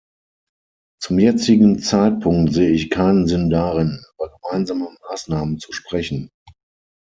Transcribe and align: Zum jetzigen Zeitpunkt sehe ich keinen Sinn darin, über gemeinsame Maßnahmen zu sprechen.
Zum 0.99 1.19
jetzigen 1.19 1.77
Zeitpunkt 1.77 2.53
sehe 2.53 2.71
ich 2.71 2.89
keinen 2.89 3.27
Sinn 3.27 3.51
darin, 3.51 4.03
über 4.15 4.35
gemeinsame 4.41 4.87
Maßnahmen 5.07 5.59
zu 5.59 5.71
sprechen. 5.73 6.31